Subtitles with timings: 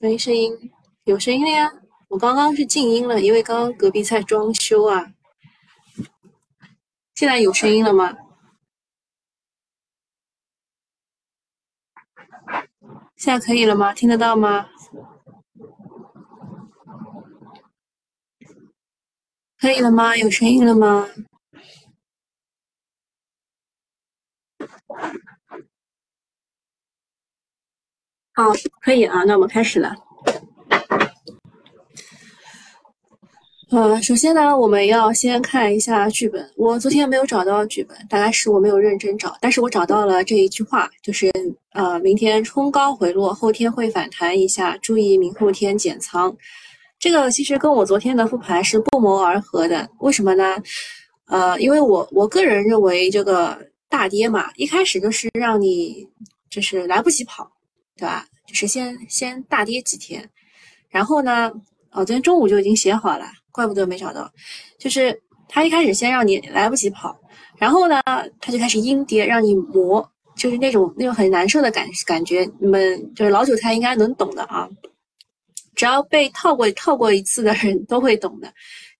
[0.00, 0.72] 没声音，
[1.04, 1.72] 有声音了呀！
[2.06, 5.12] 我刚刚是静音了，因为刚刚隔壁在装修啊。
[7.16, 8.16] 现在有声音了吗？
[13.16, 13.92] 现在可以了吗？
[13.92, 14.70] 听得到吗？
[19.58, 20.16] 可以了吗？
[20.16, 21.08] 有声音了吗？
[28.38, 29.92] 好，可以啊，那我们开始了。
[33.72, 36.48] 呃，首先呢，我们要先看一下剧本。
[36.56, 41.28] 我昨天没有找到剧本，大概是我没有认真找，但是我找到了这一句话，就是
[41.72, 46.32] 呃，明天冲高回落，后天会反弹一下，注意明后天减仓。
[47.00, 49.90] 这个其实跟我昨天的复盘是不谋而合的。
[49.98, 50.62] 为什么呢？
[51.26, 53.58] 呃，因为我我个人认为这个
[53.88, 56.06] 大跌嘛，一开始就是让你
[56.48, 57.50] 就是来不及跑。
[57.98, 58.24] 对吧？
[58.46, 60.26] 就是先先大跌几天，
[60.88, 61.52] 然后呢，
[61.90, 64.32] 哦，昨天中午就已经写好了，怪不得没找到。
[64.78, 67.14] 就是他一开始先让你来不及跑，
[67.58, 68.00] 然后呢，
[68.40, 72.48] 他就开始阴跌，让你磨，就是那种那种很难受的感感觉。
[72.60, 74.68] 你们就是老韭菜应该能懂的啊，
[75.74, 78.50] 只要被套过套过一次的人都会懂的。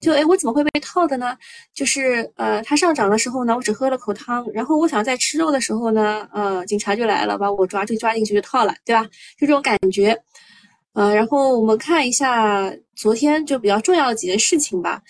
[0.00, 1.36] 就哎，我怎么会被套的呢？
[1.74, 9.02] 就是呃，它上涨的时候呢，我只喝了口汤，然后我想在吃肉的时候呢，呃，警察就来了，把我抓就抓进去就套了，对吧？
[9.38, 10.16] 就这种感觉。
[10.94, 15.00] 呃，然后我们看一下昨天就比较重要的几件事情吧。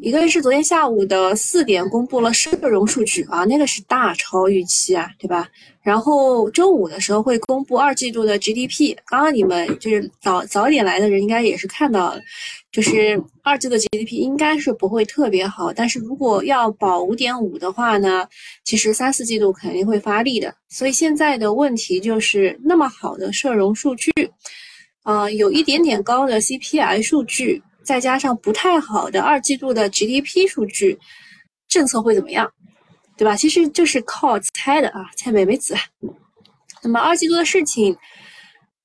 [0.00, 5.48] 一个是昨天下午的四点公布了社融数据啊，那个是大超预期啊，对吧？
[5.82, 12.20] 然后周五的时候会公布二季度的 GDP，刚刚你们就是早早点来的人应该也是看到了。
[12.70, 18.28] 就是二季度 GDP 应该是不会特别好，但是如果要保五点五的话呢，
[18.62, 20.54] 其实三四季度肯定会发力的。
[20.68, 24.12] 所以现在的问题就是那么好的社融数据，
[25.02, 30.98] 呃，有一点点高的 CPI 数据，再加上不太好的二季度的 GDP 数据，
[31.66, 32.52] 政策会怎么样？
[33.16, 33.34] 对吧？
[33.34, 35.74] 其实就是靠猜的啊，猜美美子。
[36.82, 37.96] 那么二季度的事情。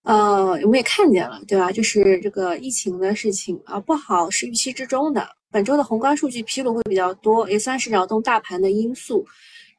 [0.03, 1.69] 呃，我们也看见了，对吧？
[1.72, 5.28] 就是这个疫情的事情啊，不好是预期之中的。
[5.52, 9.25] 本周的宏观数据披露会比较多，也算是扰动大盘的因素。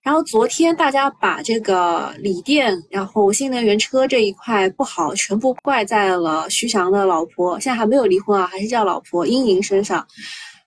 [0.04, 10.06] 然后昨天大家把这个锂电，然后新能源车这一块不好，全部怪在了徐翔的老婆，现在还没有离婚啊，还是叫老婆英莹身上，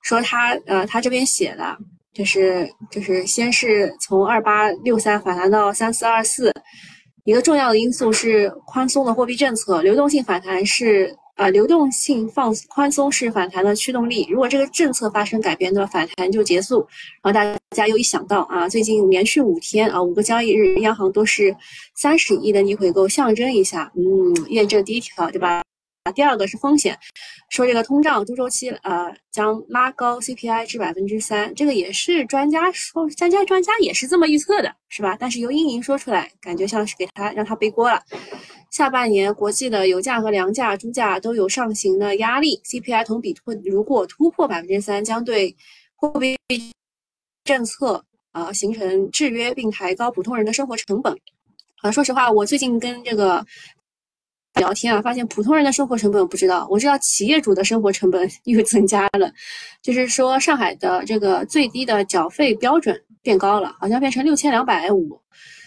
[0.02, 1.78] 说他呃，他这边写的，
[2.16, 6.52] 就是就是先是从二八六三反弹到三四二四。
[7.24, 14.28] 一个重要的因素是宽松的货币政策，流动性反弹是啊，流动性放宽松是反弹的驱动力。
[14.30, 16.80] 如果这个政策发生改变，那么反弹就结束。
[17.22, 21.56] 然后大家又一想到啊，最近连续五天啊，五个交易日，央行都是
[21.96, 25.64] 三十亿的逆回购，象征一下，嗯，验证第一条，对吧？
[26.12, 26.97] 第二个是风险，
[27.50, 35.16] 说这个通胀中周期呃将拉高 CPI 至百分之三，这个也是专家说，专家专家也是这么预测的，是吧？
[35.19, 38.01] 但是由英莹说出来，感觉像是给他让他背锅了。
[38.72, 45.56] 下半年国际的油价和粮价、猪价都有上行的压力，CPI 同比突如果突破百分之三，将对
[45.96, 46.38] 货币
[47.46, 51.17] 政策啊形成制约，并抬高普通人的生活成本。
[51.81, 53.46] 啊，说实话，我最近跟这个。
[54.57, 59.31] 聊天啊，发现普通人的生活成本不知道，我知道企业主的生活成本 又增加了。
[59.81, 65.19] 就是说，上海的这个最低的缴费标准变高了，好像变成六千两百五。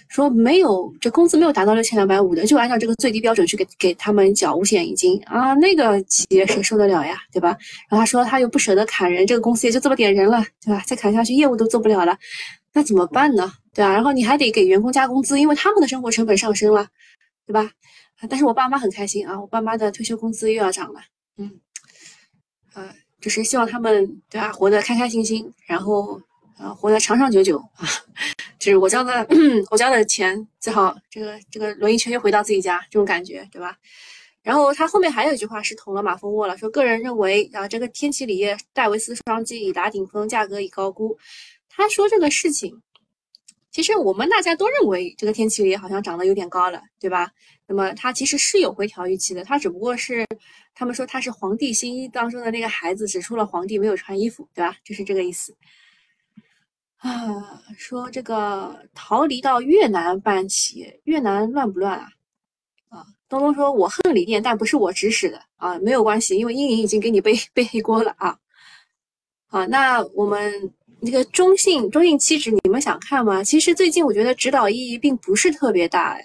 [0.09, 7.51] 说没有这工资没有达到六千两百五的，就按照这个最低标准去给给他们缴五险一金啊，那个企业谁受得了呀，对吧？
[7.89, 10.83] 然后他说他又不舍得砍人，这个公司也就这么点人了，对吧？
[10.85, 12.19] 再砍下去业务都做不了了，
[12.75, 13.53] 那怎么办呢？
[13.73, 13.93] 对吧？
[13.93, 16.89] 然后你还得给员工加工资，因为他们的生活成本上升了，
[17.47, 17.71] 对吧？
[18.29, 21.01] 但是我爸妈很开心啊，我爸妈的退休工资又要涨了，
[21.39, 21.51] 嗯，
[22.75, 26.21] 呃，就是希望他们对吧，活得开开心心，然后
[26.59, 27.89] 呃，活得长长久久啊，
[28.59, 29.27] 就是我交的
[29.71, 33.77] 我交的钱最好这个这个轮一圈又回到自己家这种感觉，对吧？
[34.43, 41.17] 然后他后面还有一句话是捅了马蜂窝了，说个人认为啊，这个天齐锂业戴维斯双击已达顶峰，价格已高估。
[41.69, 42.83] 他说这个事情。
[43.71, 47.31] 其实我们大家都认为这个天气里好像涨得有点高了，对吧？
[47.67, 50.27] 那么它其实是有回调预期的，它只不过是
[50.75, 54.77] 他们说它是皇帝新衣当中的那个孩子，只出了皇帝没有穿衣服，对吧？
[54.83, 55.57] 就是这个意思。
[56.97, 62.09] 啊，说这个逃离到越南办企业，越南乱不乱啊？
[62.89, 68.37] 啊，东东说我恨锂电，但不是我指使的啊，没有关系，因为英莹已经给你背 背黑锅了啊。
[69.47, 70.75] 好，那我们。
[71.03, 73.43] 那个中性中性期指你们想看吗？
[73.43, 76.19] 其实最近我觉得指导意义并不是特别大，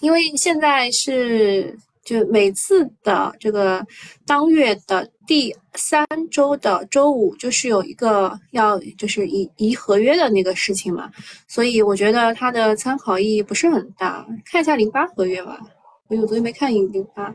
[0.00, 3.84] 因为现在是就每次的这个
[4.26, 11.10] 当月的第三周的周五，就是有一个要就是移移合约的那个事情嘛，
[11.46, 14.26] 所以我觉得它的参考意义不是很大。
[14.44, 15.60] 看一下零八合约吧，
[16.08, 17.34] 我有昨天没看零八，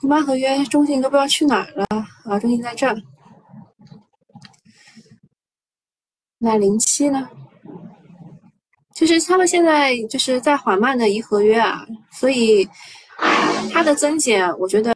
[0.00, 1.86] 零八合约中信都不知道去哪儿了
[2.24, 2.96] 啊，中信在这儿。
[6.44, 7.28] 那零七呢？
[8.96, 12.68] 就是他们现在就是在缓慢的移合约啊，所以
[13.72, 14.92] 它的增减我觉得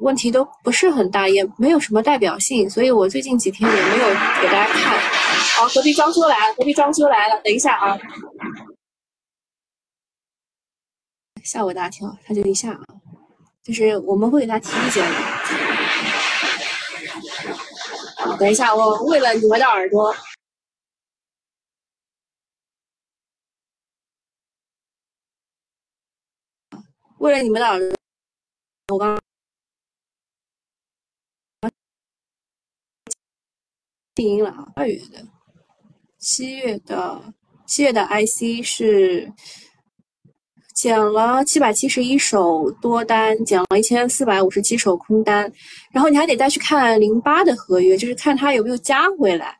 [0.00, 4.08] 问题都不是很大，也没有什么代表性，所以我最近几天也没有
[4.40, 4.98] 给大家看。
[5.58, 7.98] 好，隔壁装修来了，隔壁装修来了，等一下啊，
[11.44, 12.80] 吓我一大跳，他就一下啊，
[13.62, 15.14] 就是我们会给他提意见的。
[18.38, 20.14] 等一下，我为了你们的耳朵。
[27.26, 27.76] 为了你们俩，
[28.92, 29.20] 我刚
[34.14, 34.72] 静音了啊。
[34.76, 35.26] 二月的、
[36.20, 37.34] 七月的、
[37.66, 39.32] 七月的 IC 是
[40.72, 45.52] 减了七百七十一手多单，减了一千四百五十七手空单，
[45.90, 49.58] 然后你还得再去看零八的合约，就是看它有没有加回来。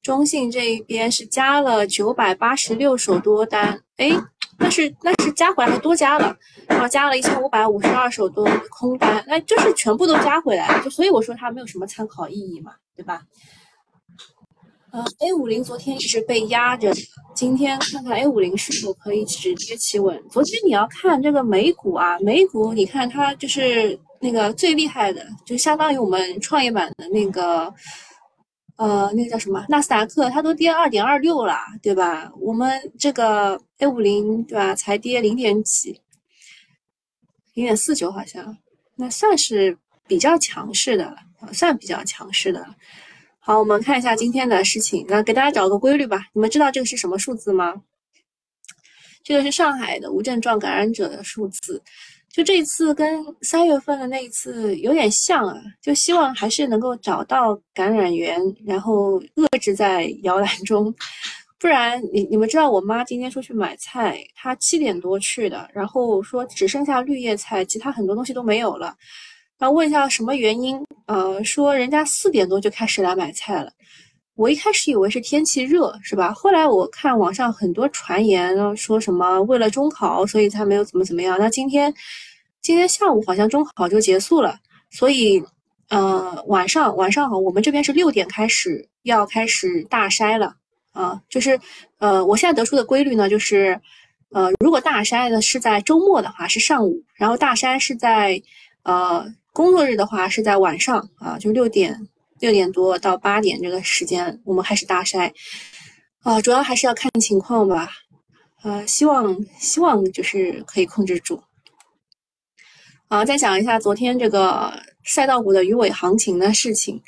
[0.00, 4.10] 中信这一边是加了九百八十六手多单，哎。
[4.62, 6.34] 那是那是加回来还多加了，
[6.68, 13.22] 然后加了一千五百五十二手多空单，那就是全部都加回来了，就所以我说它没有什么参考意义嘛，对吧？
[14.92, 16.92] 呃，A 五零昨天一直被压着，
[17.34, 20.22] 今天看看 A 五零是否可以止跌企稳。
[20.30, 27.72] 昨天你要看这个美股啊，美股你看它就是那个最厉害的，就相当于我们创业板的那个。
[28.82, 29.64] 呃，那个叫什么？
[29.68, 32.32] 纳斯达克它都跌二点二六了，对吧？
[32.40, 36.00] 我们这个 A 五零对吧，才跌零点几，
[37.54, 38.58] 零点四九好像，
[38.96, 41.16] 那算是比较强势的了，
[41.52, 42.74] 算比较强势的了。
[43.38, 46.26] 好，我们看一下今天的事情，那给大家找个规律吧。
[46.32, 47.82] 你们知道这个是什么数字吗？
[49.22, 51.80] 这个是上海的无症状感染者的数字。
[52.32, 60.92] 就这一次跟三月份的那一次有点像啊，就希望还是能够找到感染源，然后遏制在摇篮中，
[61.58, 68.96] 不然你你们知道我妈今天出去买菜，她七点多去的，然后说只剩下绿叶菜，其他很多东西都没有了，
[69.58, 73.70] 然后问一下什么原因，呃，说人家四点多就开始来买菜了。
[74.42, 76.32] 我一开始以为是天气热，是吧？
[76.32, 81.38] 后来我看网上很多传言，说什么为了中考，所以才没有怎么怎么样。
[81.38, 81.94] 那今天，
[82.60, 84.58] 今天下午好像中考就结束了，
[84.90, 85.40] 所以，
[85.90, 90.56] 呃，晚上晚上好，我们这边是六点开始要开始大筛了
[90.90, 91.22] 啊。
[91.28, 91.60] 就是，
[91.98, 93.80] 呃，我现在得出的规律呢，就是，
[94.30, 98.42] 呃，如果大筛呢是在周末的话是上午，然后大筛是在，
[98.82, 102.08] 呃，工作日的话是在晚上啊，就六点。
[102.42, 105.32] 六点多到八点这个时间，我们开始大筛，
[106.24, 107.88] 啊，主要还是要看情况吧，
[108.64, 111.40] 呃，希望希望就是可以控制住。
[113.08, 114.72] 好，再讲一下昨天这个
[115.04, 117.00] 赛道股的鱼尾行情的事情。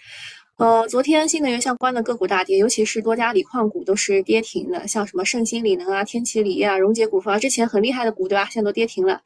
[0.56, 8.48] 呃，昨天新能源相关的个股大跌，尤其是多家锂矿股都是跌停的，像什么盛鑫锂能啊、天齐锂业啊、荣捷股份啊，之前很厉害的股对吧？
[8.52, 9.20] 现在都跌停了。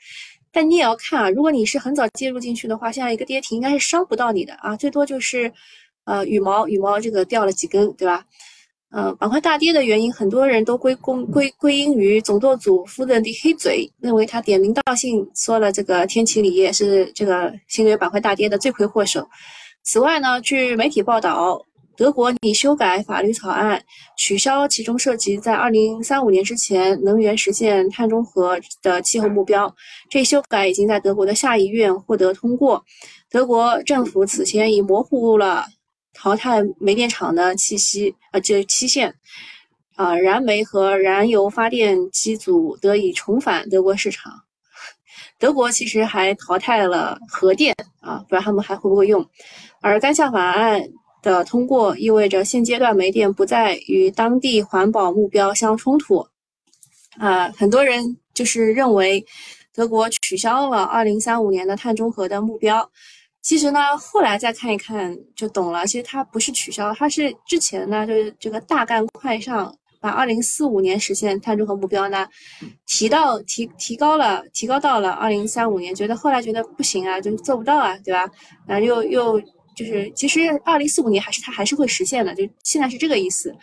[0.51, 5.53] 但你也要看啊，如果你是很早介入进去的话，现在一个跌停应该是伤不到你的啊，最多就是。
[6.09, 8.25] 呃，羽毛羽毛这个掉了几根，对吧？
[8.91, 19.29] 呃，板块大跌的原因，很多人都归功归归因于总舵主夫人的黑嘴，认为他点名道姓说了这个天齐锂业是这个新能源板块大跌的罪魁祸首。
[19.85, 21.61] 此外呢，据媒体报道，
[21.95, 23.79] 德国拟修改法律草案，
[24.17, 29.71] 取消其中涉及在二零三五年之前能源实现碳中和的气候目标。
[30.09, 32.83] 这修改已经在德国的下议院获得通过。
[33.31, 35.67] 德国政府此前已模糊了。
[36.15, 39.15] 淘汰煤电厂的气息，呃，这期限，
[39.95, 44.33] 啊，燃煤和燃油发电机组得以重返德国市场。
[45.39, 49.25] 德国其实还淘汰了核电，啊，不知道他们还会不会用。
[49.81, 50.83] 而该项法案
[51.23, 56.27] 的通过，意味着现阶段煤电不再与当地环保目标相冲突。
[57.19, 59.25] 啊，很多人就是认为
[59.73, 62.91] 德国取消了二零三五年的碳中和的目标。
[63.41, 65.87] 其实呢，后来再看一看就懂了。
[65.87, 72.29] 其实它不是取消，它是之前呢，就是这个大干快上，把二零四五年实现碳中和目标呢，
[72.87, 75.95] 提到提提高了，提高到了二零三五年。
[75.95, 78.29] 觉得后来觉得不行啊，就做不到啊，对吧？
[78.67, 79.41] 然后又又
[79.75, 83.55] 就是，其实二零四五年还是它还是会实现的，就现在是这个意思。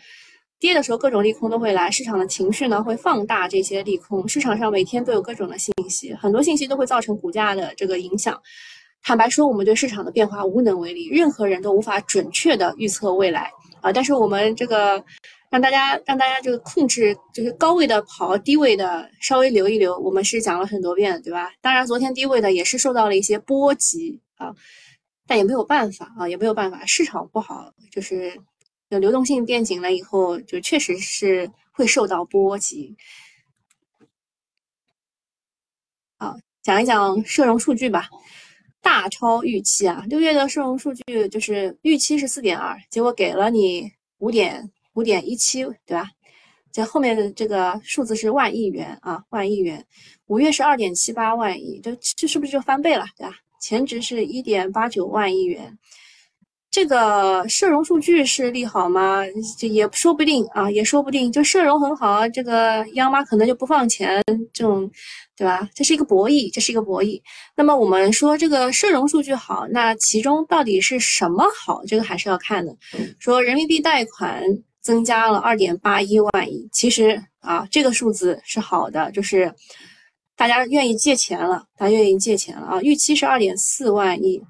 [0.57, 8.41] 跌的时候各种利空都会来，市场的情绪呢会放大这些利空，市场上每天都有各种的信息，很多信息都会造成股价的这个影响。
[9.07, 13.93] 坦白说，我们对市场的变化无能为力，任何人都无法准确的预测未来啊。
[13.93, 15.05] 但是我们这个
[15.51, 21.51] 让大家让大家这个控制，就是高位的跑，低位的稍微留一留，我们是讲了很多遍，对吧？
[21.61, 24.51] 当然，昨天低位的也是受到了一些波及啊，
[25.27, 28.35] 但也没有办法啊，也没有办法，市场不好，就是
[28.89, 32.97] 有流动性变紧了以后，就确实是会受到波及。
[36.17, 38.09] 好，讲一讲社融数据吧。
[38.85, 40.05] 大超预期啊！
[40.07, 46.07] 六月的社融数据就是预期是四点二，结果给了你五点五点一七，对吧？
[46.71, 49.83] 这后面的这个数字是万亿元啊，万亿元。
[50.27, 53.33] 五月是二点七八万亿，这这是不是就翻倍了，对吧？
[53.59, 55.75] 前值是一点八九万亿元。
[56.75, 59.21] 这个社融数据是利好吗？
[59.57, 61.31] 这也说不定啊，也说不定。
[61.31, 64.91] 就社融很好，这个央妈可能就不放钱，这种，
[65.37, 65.69] 对吧？
[65.73, 67.17] 这是一个博弈，这是一个博弈。
[67.55, 71.81] 那么我们说这个社融数据好，那其中到底是什么好？
[71.87, 72.75] 这个还是要看的。
[73.19, 74.43] 说人民币贷款
[74.81, 79.49] 增加了二点八一万亿，其实啊，这个数字是好的，就是
[80.35, 82.81] 大家愿意借钱了，大家愿意借钱了啊。
[82.81, 84.43] 预期是二点四万亿。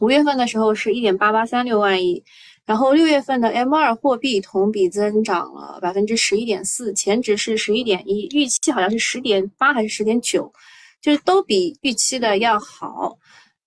[0.00, 2.24] 五月份的时候是一点八八三六万亿，
[2.64, 10.50] 然后六月份的 M 二货币同比增长了百分之十一点四，前值是十一点一，预期好像是十点八还是十点九，
[11.02, 13.18] 就是都比预期的要好。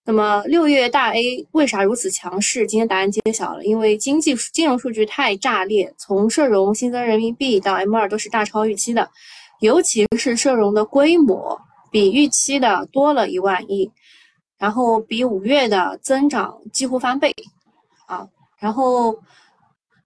[0.05, 2.65] 那么六月大 A 为啥如此强势？
[2.65, 9.07] 今天答案揭晓了，因为经济金融数据太炸裂，从社融新增人民币到 M 二都是大超预期的，
[9.61, 11.61] 尤其是社融的规模
[11.91, 13.91] 比预期的多了一万亿。
[14.63, 17.35] 然后比五月的增长几乎翻倍，
[18.05, 18.25] 啊，
[18.57, 19.13] 然后，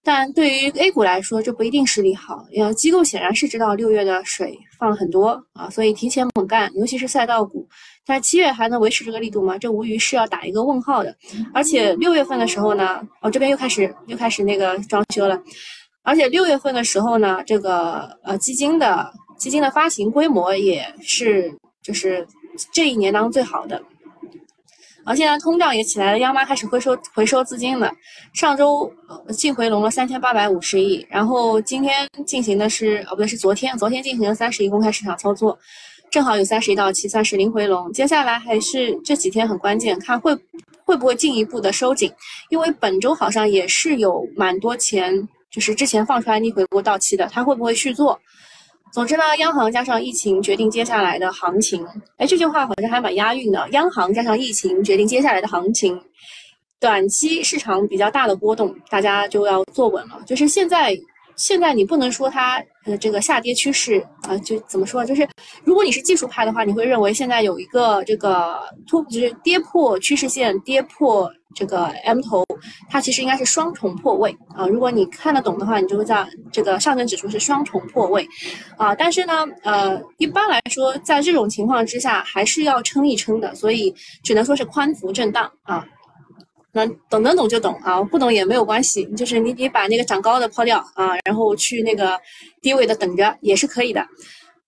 [0.04, 2.44] 但对于 A 股来说，这不一定是利好。
[2.56, 7.70] 呃，机构显然是知道六月的水放了很多啊，所以提前猛干，尤其是赛道股。
[8.04, 9.60] 但七月还能维持这个力度吗？
[9.60, 11.16] 这无疑是要打一个问号的。
[11.54, 15.40] 而且六月份的时候呢，哦，这边又开始又开始那个装修了。
[16.02, 22.28] 而且六月份的时候呢，这个呃基金的基金的发行规模也是就是
[22.74, 23.80] 这一年当中最好的。
[25.08, 27.90] 而现在通胀也起来了，央妈开始回收回收资金了。
[28.34, 28.92] 上周
[29.30, 35.58] 净回笼了三千八百五十亿，然后今天进行的是哦不对是昨天，昨天进行了三十亿公开市场操作，
[36.12, 37.90] 正好有三十亿到期，算是零回笼。
[37.94, 40.38] 接下来还是这几天很关键，看会
[40.84, 42.12] 会不会进一步的收紧，
[42.50, 48.20] 因为本周好像也是有蛮多钱，就是之前放出来逆回购到期的，它会不会续做？
[48.92, 51.86] 总之呢，央行加上疫情决定接下来的行情。
[52.18, 53.68] 哎，这句话好像还蛮押韵的。
[53.72, 56.00] 央行加上疫情决定接下来的行情，
[56.80, 60.20] 短期市场比较大的波动，大家就要坐稳了。
[60.26, 60.98] 就是现在。
[61.38, 65.06] 现在你不能说它呃这个下跌趋势啊，就怎么说？
[65.06, 65.28] 就是
[65.64, 72.44] 如果你是技术派的话，你会认为现在有一个这个突，就是跌破趋势线，跌破这个 M 头，
[72.90, 74.68] 它其实应该是双重破位啊。
[74.68, 78.28] 如果你看得懂的话，你就会在这个上证指数是双重破位
[78.76, 78.96] 啊。
[78.96, 85.86] 但是呢，呃，一般来说，在这种情况之下，还是要撑一撑的，所以只能说是宽幅震荡啊。
[86.78, 92.20] 那懂能懂就懂啊，不懂也没有关系，就是你你把那个涨高的抛掉啊，然后去那个
[92.62, 94.06] 低位的等着也是可以的。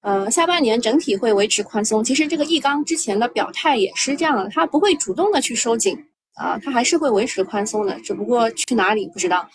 [0.01, 5.96] 呃，下半年整体会维持宽松，其实这个易纲之前的表态也是这样的，它不会主动的去收紧
[6.36, 9.48] 啊，它还是会维持宽松的，只不过去哪里不知道。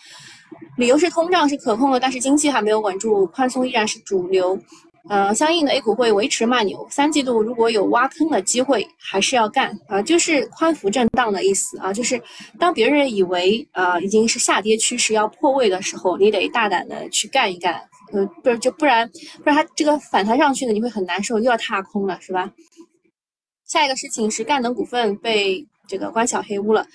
[0.77, 4.57] 理由是通胀是可控的，但是经济还没有稳住，宽松依然是主流。
[5.07, 12.19] 呃，相应的 A 股会维持慢牛，三季度如果有挖坑的机会，还是要干啊，就是宽幅震荡的意思啊，就是
[12.59, 17.79] 当别人以为啊已经是下跌趋势要破位的时候，你得大胆的去干一干，
[18.13, 19.07] 呃，不是就不然
[19.37, 22.51] 不然它这个反弹上去呢，你会很难受，又要踏空了，是吧？
[23.67, 26.85] 下一个事情是赣能股份被这个关小黑屋了，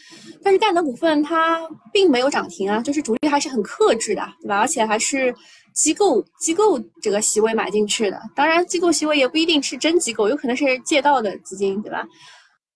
[0.43, 1.61] 但是赣能股份它
[1.93, 4.59] 并没有涨停啊，就是主力还是很克制的，对吧？
[4.59, 5.35] 而且还是。
[5.73, 12.05] 机构机构这个席位买进去的，当然机构席位也不一定是真机构，有可能是借到的资金，对吧？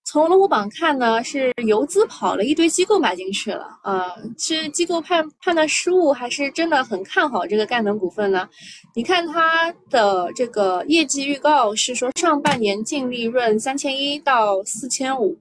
[0.05, 8.47] 从龙虎榜看呢，是游资跑了一堆机构买进去了，呃，是机构判判断失误，还是真的很看好这个赣能股份呢？
[8.95, 15.37] 你看它的这个业绩预告是说上半年净利润三千一到四千五，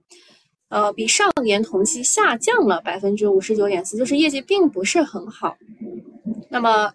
[0.68, 5.56] 呃，比上年同期下降了百分之五十九点四，就是业绩并不是很好。
[6.48, 6.92] 那么。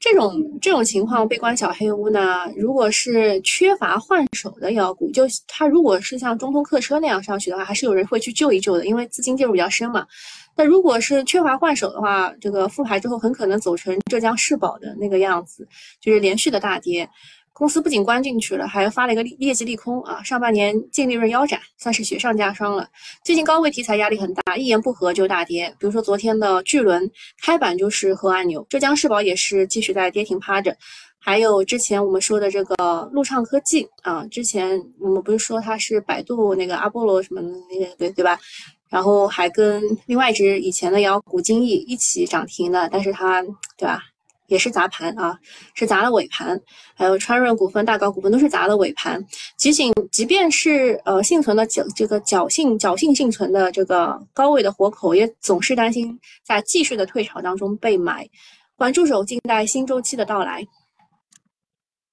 [0.00, 10.06] 这种这种情况，被关小黑屋呢，如果是缺乏换手的妖股，就它如果是像中通客车那样上去的话，还是有人会去救一救的，因为资金介入比较深嘛。
[10.54, 15.66] 那如果是缺乏换手的话，这个复牌之后很可能走成浙江世宝的那个样子，
[16.02, 17.08] 就是连续的大跌。
[17.54, 22.88] 公司不仅关进去了，还发了一个业绩利空啊，上半年净利润腰斩，算是雪上加霜了。
[23.24, 25.68] 最近高位题材压力很大，一言不合就大跌。
[25.78, 27.08] 比如说昨天的巨轮
[27.40, 30.76] 开板就是核按钮，浙江世宝也是继续在跌停趴着。
[31.20, 38.36] 还有之前我们说的这个陆畅科技啊，之前我们不是说它是百度那个阿波罗什么的那个对对吧？
[38.90, 43.40] 然后还跟另外一只以前的妖股金翼一起涨停的，但是它
[43.78, 44.02] 对吧？
[44.46, 45.38] 也是砸盘啊，
[45.74, 46.60] 是砸了尾盘，
[46.94, 49.24] 还有川润股份、大高股份都是砸了尾盘。
[49.56, 58.28] 即仅即便是呃幸存的侥这个侥幸侥幸幸存的这个高位的活口，也总是担心在继续的退潮当中被买。
[58.76, 60.66] 管住手，静待新周期的到来。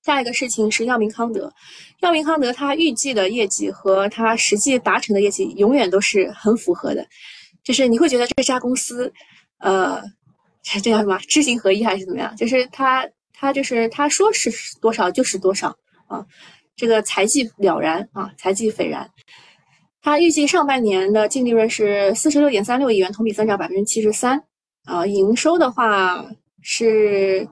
[0.04, 1.52] 下一个事情是药明康德，
[2.00, 7.06] 药明康德它预计的业绩和它实际达成的业绩永远都是很符合的，
[7.64, 9.12] 就是你会觉得这家公司，
[9.60, 10.02] 呃。
[10.82, 11.18] 这叫什么？
[11.28, 12.36] 知行合一还是怎么样？
[12.36, 15.76] 就是他，他就是他说是多少就是多少
[16.08, 16.26] 啊，
[16.76, 19.10] 这个财迹了然啊，财迹斐然。
[20.02, 24.42] 他预计上半年的净利润是四十六点三六亿元，同比增长百分之七十三
[24.86, 26.26] 啊，营收的话
[26.62, 27.48] 是。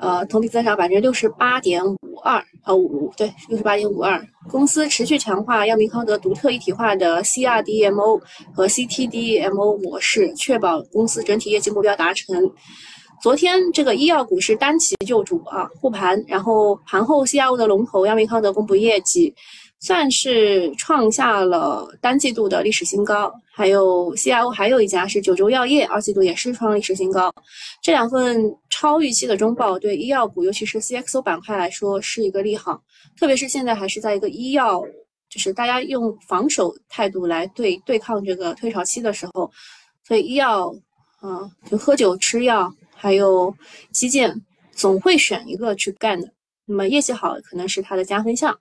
[0.00, 4.20] 呃，同比增长百分之六十八点五二，呃五对，六十八点五二。
[4.48, 8.20] 公司持续强化药明康德独特一体化的 CRDMO
[8.54, 12.50] 和 CTDMO 模式，确保公司整体业绩目标达成。
[13.22, 19.34] 昨天这个医药股是单骑救主啊，护盘，然后盘后 CRO 的龙头药明康德公布业绩。
[19.80, 27.32] 算是创下了单季度的历史新高，还有 CIO 还有一家是九州药业，二季度也是创历史新高。
[27.82, 32.82] 这两份超预期的中报对医药股，尤其是 CXO 板块来说是一个利好，
[33.18, 34.82] 特别是现在还是在一个医药，
[35.30, 39.50] 就是大家用防守态度来对对抗这个退潮期的时候，
[40.06, 40.70] 所以医药
[41.20, 43.54] 啊，就喝酒吃药，还有
[43.92, 46.28] 基建，总会选一个去干的。
[46.70, 48.56] 那么业绩好可能是它的加分项。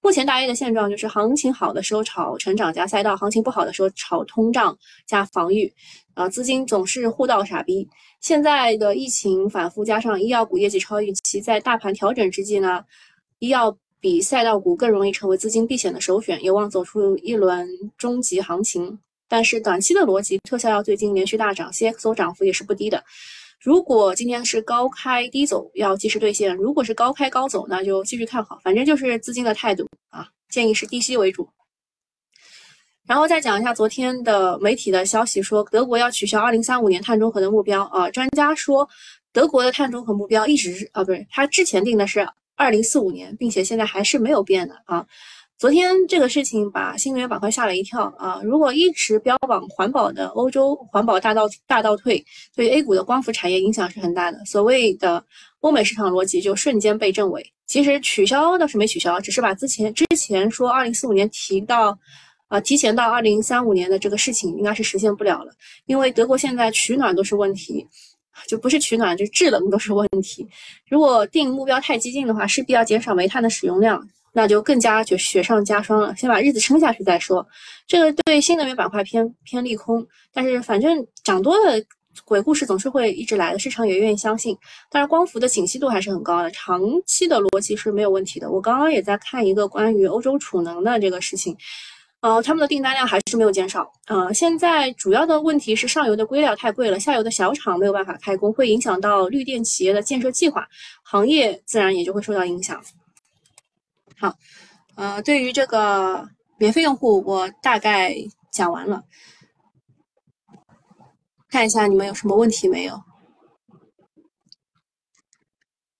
[0.00, 5.72] 目前大 A 的现状就是，行情好的时候炒成长加赛道，行情不好的时候炒通胀加防御。
[6.14, 7.88] 啊，资金总是互道傻逼。
[8.20, 12.84] 现在的疫情反复，加上医药股业绩超预期，在大盘调整之际呢，
[13.38, 18.98] 医药比赛道股更容易成为资金避险的首选，有望走出一轮终极行情。
[19.28, 23.02] 但是短期的逻辑，特效药最近连续大涨，CXO 涨幅也是不低的。
[23.62, 28.58] 如果今天是高开低走，要及时兑现；如果是高开高走，那就继续看好。
[28.64, 31.48] 反正就是资金的态度啊，建议是低吸为主。
[33.06, 38.10] 然后再讲一下昨天的媒体的消息，说德国要取消2035年碳中和的目标啊。
[38.10, 38.88] 专家说，
[39.32, 45.06] 德国的碳中和目标一直是啊，不是他之前定的是2045年，并且现在还是没有变的啊。
[45.62, 48.40] 昨天这个事情把新能源板块吓了一跳啊！
[48.42, 52.24] 如果一直标榜环保的欧洲环保大倒大倒退，
[52.56, 54.44] 对 A 股的光伏产业影响是很大的。
[54.44, 55.24] 所谓的
[55.60, 57.46] 欧美市场逻辑就瞬间被证伪。
[57.68, 61.96] 其实取消倒是没取消，只是把之前之前说二零四五年提到，
[62.48, 65.52] 啊提前到二零三五年的这个事情应该是实现不了了，
[65.86, 67.86] 因为德国现在取暖都是问题，
[68.48, 70.44] 就不是取暖，就制冷都是问题。
[70.88, 74.04] 如果定目标太激进的话，势必要减少煤炭的使用量。
[74.32, 77.46] 那就更加就雪上加霜了，先把日子撑下去再说。
[77.86, 81.80] 这个对新能源板块偏偏利空，但是反正涨多了，
[82.24, 84.56] 鬼故事总是会一直来的，市场也愿意相信。
[84.90, 88.50] 但是光伏的景气度还是很高的，长期的逻辑是没有问题的。
[88.50, 91.56] 我刚刚也在看一个关于欧洲储能的这个事情，
[92.20, 93.90] 呃，他们的订单量还是没有减少。
[94.06, 100.66] 呃，现在主要的问题是上游的硅料太贵了，下游的小厂没有办法开工，会影响到绿电企业的建设计划，
[101.02, 102.80] 行业自然也就会受到影响。
[104.22, 104.38] 好，
[104.94, 108.14] 呃，对于这个免费用户，我大概
[108.52, 109.02] 讲完了。
[111.48, 112.94] 看一下你们有什么问题没有？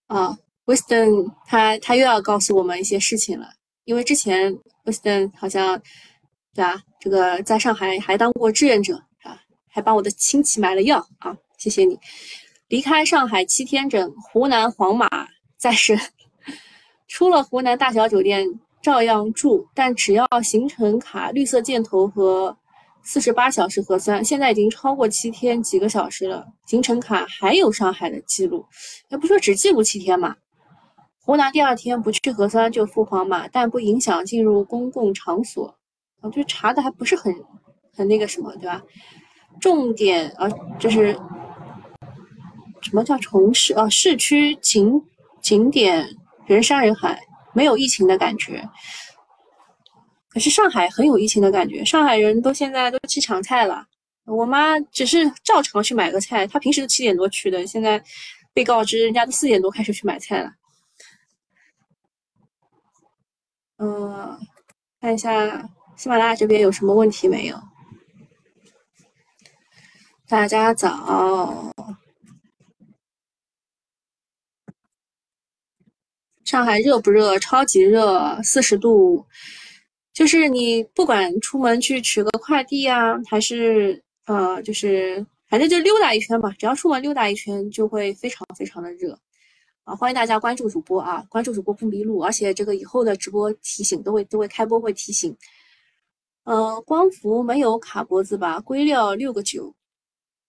[0.07, 3.49] 啊，Wisdom 他他又要告诉我们一些事情了，
[3.83, 5.81] 因为之前 Wisdom 好像
[6.53, 11.99] 对啊，这个在上海还当过志愿者啊，还帮我的亲戚买了药啊，谢谢你。
[12.69, 15.09] 离开上海七天整，湖南黄码
[15.57, 15.99] 再生。
[17.13, 18.43] 出了湖南大小酒店
[18.81, 22.57] 照样住，但只要行程卡绿色箭头和
[23.03, 26.43] 四十八小时核酸，现在已经超过七天几个小时了。
[26.65, 28.65] 行程卡还有上海的记录，
[29.09, 30.35] 也不说只记录七天嘛。
[31.21, 35.75] 湖南第二天不去核酸就复黄码，但不影响进入公共场所。
[36.19, 37.31] 啊，就查的还不是很
[37.95, 38.81] 很那个什么，对吧？
[39.61, 40.49] 重点啊，
[40.79, 41.13] 就是
[42.81, 43.87] 什么叫城市啊？
[43.87, 44.99] 市区景
[45.43, 46.07] 景点
[46.45, 47.19] 人山人海，
[47.53, 48.67] 没有疫情的感觉。
[50.29, 53.85] 可是上海很有疫情的感觉，上海人都现在都去抢菜了。
[54.25, 58.03] 我妈只是照常去买个菜，她平时都七点多去的，现在
[58.53, 60.51] 被告知人家都四点多开始去买菜了。
[63.77, 64.39] 嗯，
[65.01, 67.61] 看一下喜马拉雅这边有什么问题没有？
[70.27, 71.72] 大家早。
[76.53, 77.39] 上海热不热？
[77.39, 79.25] 超级热，四十度。
[80.13, 89.17] 就是你不管出门去取个快递啊，还是呃，就是反正就溜达一圈吧，只要出门溜达一圈，就会非常非常的热
[89.83, 89.95] 啊！
[89.95, 95.35] 欢迎大家关注主播啊，关注主播不迷路，而且这个以后的直播提醒都会都会开播会提醒。
[96.43, 98.59] 呃，光伏没有卡脖子吧？
[98.59, 99.73] 硅料六个九，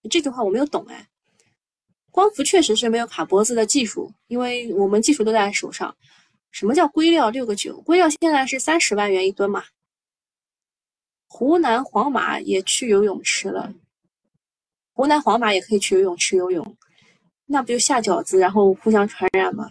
[0.07, 1.07] 这句话我没有懂哎。
[2.15, 5.93] 光伏确实是没有卡脖子的技术，因为我们技术都在手上。
[6.49, 7.81] 什么叫硅料六个九？
[7.81, 9.65] 硅料现在是三十万元一吨嘛？
[11.27, 13.73] 湖南黄马也去游泳池了，
[14.93, 16.77] 湖南黄马也可以去游泳池游泳，
[17.47, 19.69] 那不就下饺子，然后互相传染吗？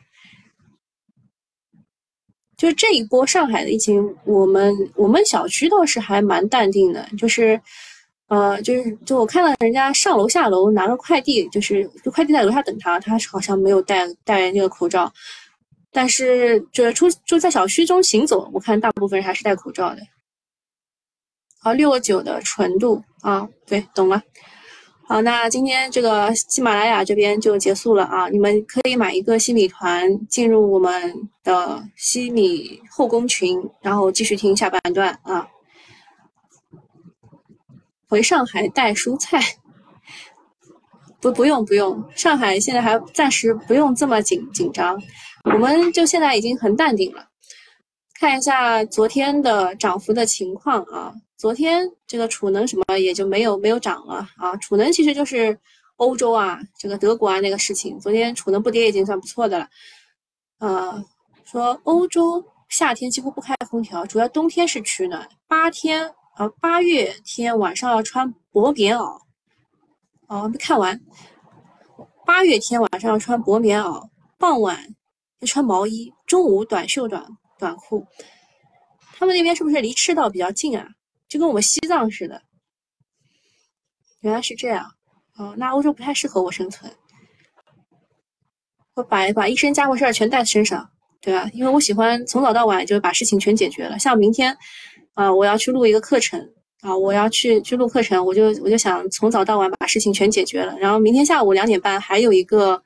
[2.58, 7.58] 就这一波上海的疫情，我们我们小区倒是还蛮淡定的，就是，
[8.34, 15.12] 呃，就是就我看到人家上楼下楼拿个快递，就是就快递在楼下等他，他好像没有戴戴那个口罩。
[15.92, 19.98] 但是，这出就在小区中行走，我看大部分人还是戴口罩的。
[21.60, 24.20] 好，六个九的纯度啊，对，懂了。
[25.06, 30.90] 好，那今天这个喜马拉雅这边就结束了啊，你们可以买一个西米团进入我们
[31.44, 35.46] 的西米后宫群，然后继续听下半段啊。
[38.08, 39.40] 回上海带蔬菜？
[41.20, 45.00] 不，不用，不用，上海现在还暂时不用这么紧紧张。
[45.44, 47.26] 我们就现在已经很淡定了，
[48.20, 51.12] 看一下昨天的涨幅的情况啊。
[51.36, 54.56] 昨天这个储能什么也就没有没有涨了啊。
[54.56, 55.58] 储能其实就是
[55.96, 57.98] 欧洲啊，这个德国啊那个事情。
[57.98, 59.68] 昨天储能不跌已经算不错的了。
[60.58, 61.04] 呃，
[61.44, 65.28] 说欧洲夏天几乎不开空调，主要冬天是取暖。
[65.46, 69.20] 八天啊，八月天晚上要穿薄棉袄。
[70.26, 71.00] 哦，没看完。
[72.26, 74.78] 八月天晚上要穿薄棉袄，傍晚
[75.40, 75.46] 要。
[75.46, 77.24] 穿毛衣，中午短袖短
[77.58, 78.06] 短裤。
[79.16, 80.88] 他们那边是不是离赤道比较近啊？
[81.28, 82.42] 就跟我们西藏似的。
[84.20, 84.90] 原来是这样，
[85.36, 86.90] 哦，那欧洲不太适合我生存。
[88.94, 91.48] 我把把一身家伙事儿全带身上，对吧？
[91.52, 93.98] 因为我喜欢从早到晚就把事情全解决了。
[93.98, 94.56] 像明天，
[95.14, 96.40] 啊，我要去录一个课程
[96.82, 100.76] 啊，我要去去录课程，我就我就想从早到晚把事情全解决了。
[100.78, 102.82] 然后明天下午两点半还有一个。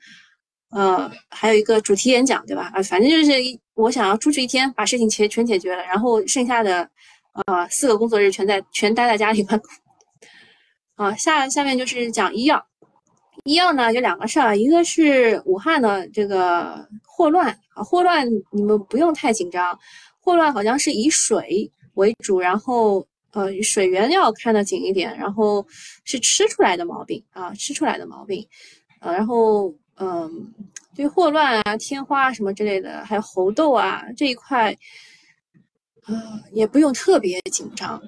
[0.71, 2.71] 呃，还有一个主题演讲，对吧？
[2.75, 6.87] 啊，反正就是一我想要出去一天，把事情全全解决了，然后剩下的
[7.33, 9.67] 呃四个工作日全在全待在家里办公。
[10.93, 12.63] 啊，下下面就是讲医药，
[13.45, 19.75] 医药呢有两个事儿，一个是武汉的这个霍乱啊，霍乱你们不用太紧张，
[20.19, 25.65] 霍乱好像是以水为主，然后呃水源要看得紧一点，然后
[26.03, 28.47] 是吃出来的毛病啊，吃出来的毛病，
[29.01, 29.73] 呃，然后。
[30.01, 30.53] 嗯，
[30.95, 34.71] 对霍乱啊、天花什么之类的，还有猴痘啊这一块，
[36.03, 36.13] 啊
[36.53, 38.01] 也不用特别紧张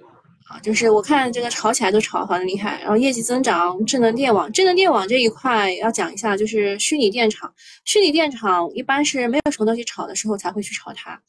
[0.47, 0.57] 啊。
[0.63, 11.21] 就是我看这个炒起来都炒得很厉害，然后业绩增长，智能电网，智能电网这一块要讲一下，就是虚拟电厂，虚拟电厂一般是没有什么东西炒的时候才会去炒它，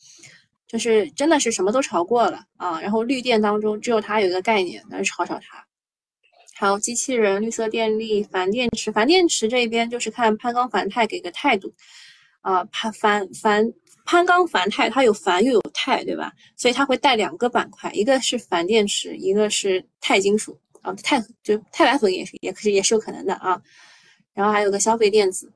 [0.73, 2.81] 就是真的是什么都炒过了啊。
[2.81, 5.65] 然后绿电当中只有它有一个概念，那就炒炒它。
[6.55, 11.73] 还有机器人、绿色电力、钒电池，钒电池这边就是看攀钢钒钛给个态度，
[12.41, 13.73] 啊，攀钒钒
[14.05, 16.33] 攀钢钒钛它有钒又有钛，对吧？
[16.57, 23.61] 所以它会带两个板块，一个是钒电池，一个是钛金属啊，钛就钛白粉也是也可是也是有可能的啊。
[24.35, 25.53] 然后还有个消费电子。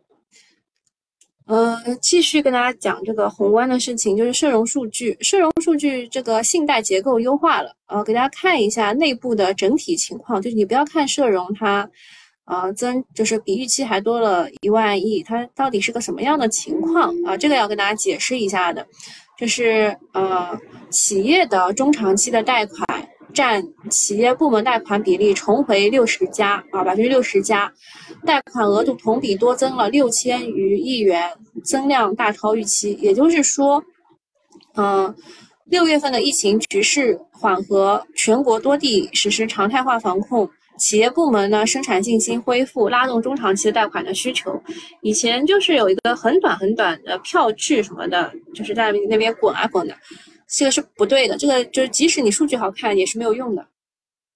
[1.47, 11.89] 呃，继续跟大家讲这个宏观的事情，就是社融数据，社融数据这个信贷结构优化了，呃，给大家看一下内部的整体情况，就是你不要看社融它，
[12.47, 17.37] 呃，增就是比预期还多了一万亿，它到底是个什么样的情况啊？
[17.37, 18.85] 这个要跟大家解释一下的，
[19.39, 20.59] 就是呃，
[20.91, 23.09] 企业的中长期的贷款。
[23.37, 27.71] 占企业部门贷款比例重回六十加啊，百分之六十加，
[28.25, 31.31] 贷款额度同比多增了六千余亿元，
[31.63, 32.95] 增量大超预期。
[32.95, 33.85] 也就是说，
[34.77, 35.15] 嗯，
[35.67, 44.59] 六月份的疫情局势缓和，全国多地实施常态化防控，企业部门呢生产信心恢复，拉动中长期贷款的需求。
[45.03, 49.95] 以前就是有一个很短很短的票据什么的，就是在那边滚啊滚的，
[50.49, 51.37] 这个是不对的。
[51.37, 53.67] 这个就是即使你数据好看也是没有用的。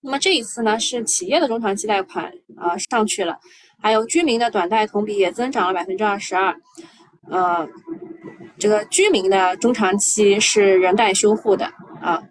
[0.00, 3.38] 那么这一次呢，是企业的中长期贷款啊上去了，
[3.82, 6.54] 还有居民的短贷同比也增长了百分之二十二。
[7.30, 7.68] 呃，
[8.58, 11.66] 这个居民的中长期是人贷修复的
[12.00, 12.22] 啊。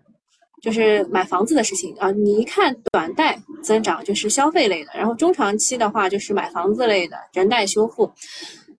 [0.61, 8.11] 就是买房子的事情啊，你一看短贷增长就是消费类的，然后中长期的话就是买房子类的人贷修复。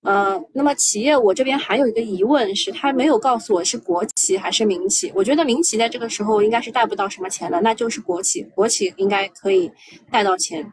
[0.02, 5.12] 呃，那么企业我这边还有一个疑问是，他没有告诉我是国企还是民企。
[5.14, 9.70] 我觉得民企在这个时候应该是贷不到什么钱的，那就是国企，国企应该可以
[10.10, 10.64] 贷到钱。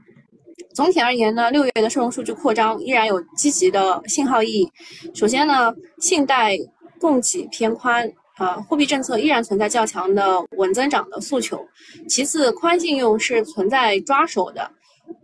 [0.73, 4.71] 总体而言呢，六月的社融数据扩张依然有积极的信号意义。
[5.13, 6.57] 首先呢，信贷
[6.99, 8.11] 供给偏宽。
[8.37, 11.59] 啊，货币政策依然存在较强的稳增长的诉求。
[12.07, 14.69] 其次，宽信用是存在抓手的，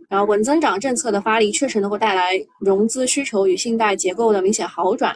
[0.08, 5.14] 然后稳增长政策的发力确实能够带来融资需求与信贷结构的明显好转。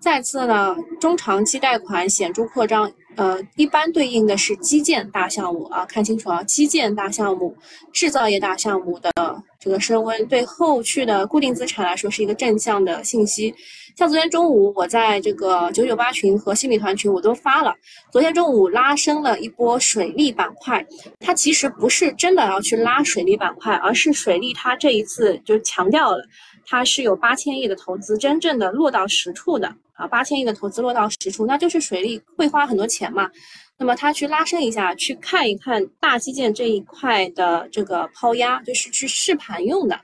[0.00, 7.52] 再次呢，中长期贷款显著扩张，呃，一般对应的是基建大项目啊，看清楚啊，基建大项目、
[7.92, 9.10] 制造业大项目的
[9.58, 13.52] 这个升温，对后续的固定资产来说是一个正向的信息。
[13.98, 17.74] 像昨天中午，我在这个九九八群和新美团群我都发了。
[18.12, 20.86] 昨天中午拉升了一波水利板块，
[21.18, 26.22] 它其实不是真的要去拉水利板块，而是水利它这一次就强调了，
[26.64, 33.28] 它是有八千亿的投资真正的落到实处的啊，八千亿的投资落到实处，那就是水利会花很多钱嘛。
[33.76, 39.98] 那么它去拉升一下，去看一看大基建这一块的这个抛压，就是去试盘用的。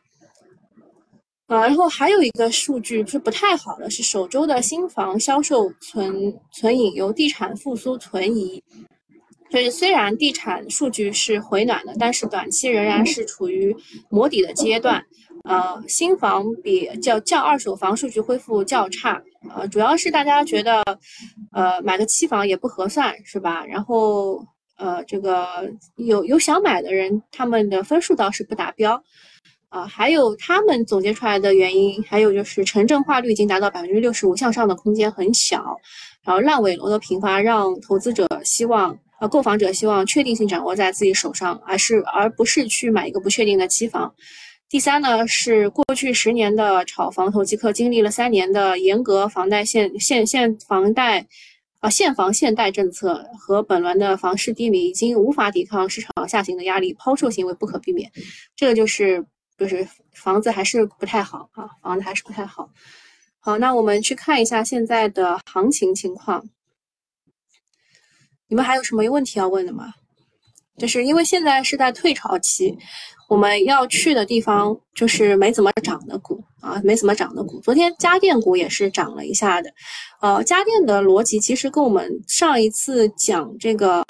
[1.46, 8.62] 啊，然后还有一个数据是不太好的，是首周的新房销售存存引由地产复苏存疑。
[9.50, 13.76] 就是虽然地产数据是回暖的，但是短期仍然是处于
[14.09, 15.04] 磨底的阶段。
[15.44, 19.22] 呃，新房比较较二手房数据恢复较差。
[19.54, 20.83] 呃，主要是大家觉得，
[21.52, 23.64] 呃，买个期房也不合算，是吧？
[23.66, 24.42] 然后，
[24.78, 29.00] 呃，这个有有想买的人，他们的分数倒是不达标。
[29.74, 35.76] 啊，还有他们总结出来的原因，还有就是城镇化率已经达到百分之六十五，向上的空间很小。
[36.22, 44.14] 然后烂尾楼的频发，让投资者希望，呃，购房者希望确定性掌握在自己手上，而是而不是去买一个不确定的期房。
[44.68, 51.26] 第三呢，是过去十年的炒房投机客经历了三年的严格房贷限限限房贷，
[51.80, 58.08] 啊，限房限贷政策和本轮的房市低迷，已经无法抵抗市场下行的压力，抛售行为不可避免。
[58.54, 59.26] 这个就是。
[59.58, 62.68] 就是房子还是不太好啊，房子还是不太好。
[63.40, 66.44] 好，那我们去看一下现在的行情情况。
[68.48, 69.92] 你们还有什么问题要问的吗？
[70.76, 72.76] 就是因为现在是在退潮期，
[73.28, 77.60] 我们要去的地方就是没怎么涨的股啊，没怎么涨的股。
[77.60, 79.72] 昨天家电股也是涨了一下的，
[80.20, 84.04] 呃，家电的逻辑其实跟我们上一次讲这个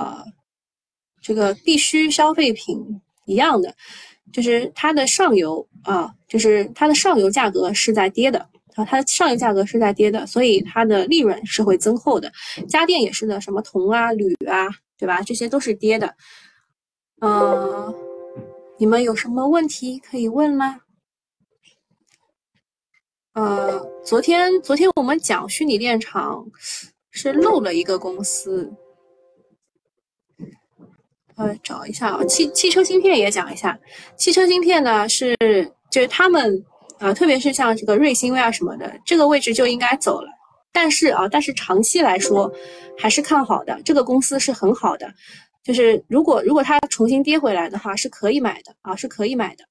[1.20, 2.78] 这个必须消费品
[3.26, 3.74] 一样的。
[4.32, 8.38] 就是它的上游啊，就是它的上游价格是在跌的
[8.74, 12.32] 啊，它的上游价格是在跌的，所以它的利润是会增厚的。
[12.68, 15.22] 家电也是的，什么铜啊、铝啊，对吧？
[15.22, 16.14] 这些都是跌的。
[17.20, 17.94] 嗯，
[18.78, 20.80] 你们有什么问题可以问吗？
[23.34, 26.46] 呃，昨天昨天我们讲虚拟电厂
[27.10, 28.72] 是漏了一个公司。
[31.36, 33.78] 呃，找一下啊，汽汽车芯片也讲一下。
[34.16, 35.36] 汽车芯片呢是
[35.90, 36.64] 就是他们
[36.98, 40.28] 啊，特别是像这个瑞芯微啊什么的，这个位置就应该走了。
[40.72, 42.52] 但是啊，但是长期来说
[42.98, 45.12] 还是看好的，这个公司是很好的。
[45.62, 49.64] 就是如果如果它重新跌回来的话，是可以买的啊，是可以买的。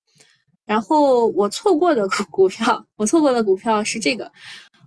[0.65, 4.32] 然后我错过的股票，我错过的股票是这个，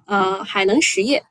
[0.07, 1.23] 呃，海能实业。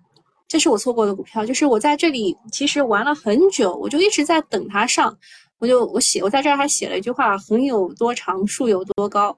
[0.47, 5.17] 这是我错过的股票，就是我在这里其实玩了很久，我就一直在等它上，
[5.58, 9.36] 我就我写我在这儿还写了一句话：横有多长，竖有多高，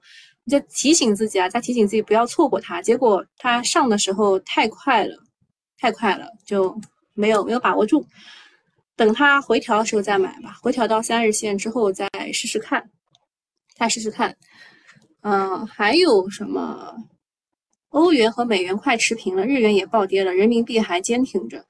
[0.47, 2.81] 就提醒自己啊，在提醒自己不要错过它。
[2.81, 5.15] 结果它上的时候太快了，
[5.79, 6.77] 太快了，就
[7.13, 8.05] 没有没有把握住，
[8.95, 12.89] 等它回调的时候再买吧，回调到三日线之后再试试看，
[13.77, 14.35] 再试试看。
[15.21, 16.95] 嗯，还有什么？
[17.97, 21.65] 欧元和美元快持平了，日元也暴跌了，人民币还坚挺着。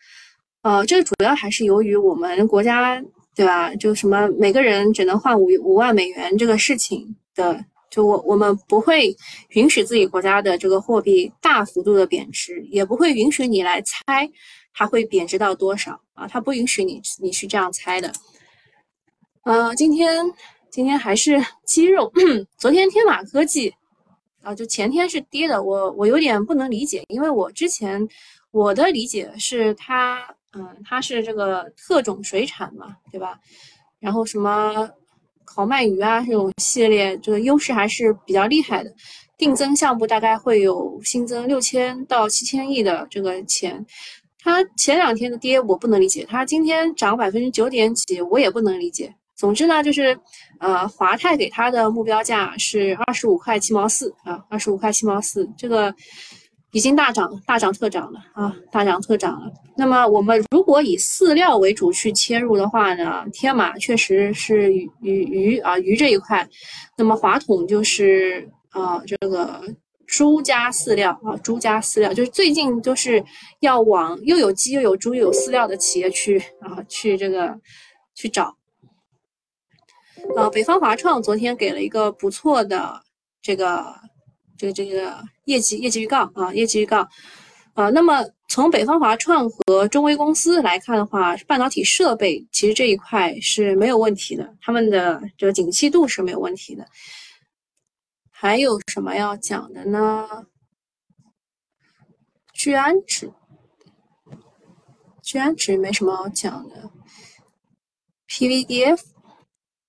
[0.61, 3.01] 呃，这主要还是由于我们国家，
[3.33, 3.73] 对吧？
[3.75, 9.15] 就什么每个人只能换五五万美元这个事情的，就我我们不会
[9.51, 14.29] 允许自己国家的这个货币大幅度的贬值，也不会允许你来猜
[14.73, 18.11] 它会贬值到多少啊，它不允许你你去这样猜的。
[19.43, 20.25] 呃，今天
[20.69, 22.11] 今天还是鸡肉。
[22.59, 23.73] 昨天天马科技
[24.41, 28.07] 啊，就前天是跌的，我我有点不能理解，因为我之前
[28.51, 30.23] 我的理解是它，
[30.53, 33.39] 嗯，它是这个特种水产嘛，对吧？
[33.99, 34.89] 然后什么
[35.43, 38.93] 烤鳗鱼啊这种系列，这个优势还是比较厉害的。
[39.37, 43.85] 定增项目大概会有新增六千到七千亿的这个钱。
[44.39, 49.13] 它前两天的跌我不能理解，它今天涨百分之九点几我也不能理解。
[49.35, 50.17] 总之呢，就是
[50.59, 55.93] 呃，华泰给它的目标价是二十五块七毛四啊，二十五块七毛四，这个
[56.71, 59.51] 已经大涨大涨特涨了啊，大涨特涨了。
[59.75, 66.47] 那么我们如果以饲料为主去切入的话呢，天马确实是鱼鱼啊鱼这一块，
[66.97, 69.61] 那么华统就是啊这个
[70.07, 73.23] 猪加饲料啊猪加饲料，就是最近就是
[73.59, 77.55] 要往又有鸡又有猪又有饲料的企业去啊去这个
[78.15, 78.55] 去找。
[80.35, 83.01] 呃，北方华创昨天给了一个不错的
[83.41, 83.95] 这个
[84.57, 87.07] 这个这个业绩业绩预告啊，业绩预告
[87.73, 87.89] 啊。
[87.89, 96.85] 那么从北方华创和中微公司来看的话，半导体设备其实这一块是没有问题的，他们的这个景气度是没有问题的。
[98.29, 100.45] 还有什么要讲的呢？
[102.53, 103.33] 聚氨酯，
[105.23, 106.91] 聚安指没什么好讲的。
[108.29, 109.16] PVDF。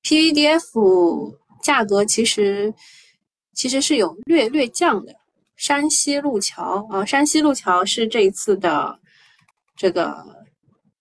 [0.08, 2.72] PVDF 价格其实
[3.52, 5.14] 其实是有略略降的。
[5.54, 8.98] 山西路桥啊，山西路桥是这一次的
[9.76, 10.24] 这个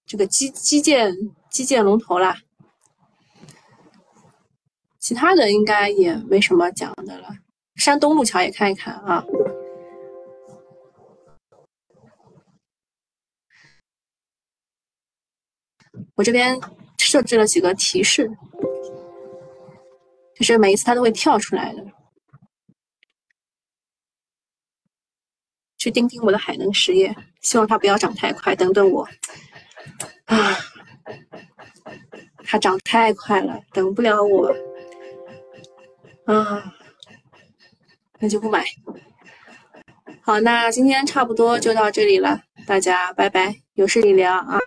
[0.06, 1.16] 这个基基建
[1.50, 2.36] 基建龙头啦。
[5.00, 7.30] 其他的应该也没什么讲的了。
[7.76, 9.24] 山东路桥也看一看啊。
[16.16, 16.60] 我这边
[16.98, 18.30] 设置了几个提示。
[20.38, 21.84] 就是每一次它都会跳出来的，
[25.78, 28.56] 去盯盯我的海能实业，希望它不要涨太快。
[28.56, 29.08] 等等我，
[30.26, 30.58] 啊，
[32.44, 34.54] 它涨太快了，等不了我，
[36.26, 36.74] 啊，
[38.20, 38.64] 那就不买。
[40.22, 44.60] 好，那今天差不多就到这里了，大家拜拜，有事你聊啊。